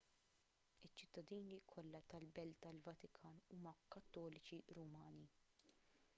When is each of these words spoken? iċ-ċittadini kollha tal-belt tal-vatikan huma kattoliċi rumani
iċ-ċittadini 0.87 1.59
kollha 1.75 2.01
tal-belt 2.13 2.57
tal-vatikan 2.65 3.39
huma 3.59 3.75
kattoliċi 3.97 4.61
rumani 4.79 5.31